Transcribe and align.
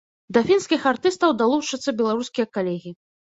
Да 0.35 0.41
фінскіх 0.47 0.87
артыстаў 0.91 1.35
далучацца 1.43 1.95
беларускія 2.01 2.47
калегі. 2.57 2.91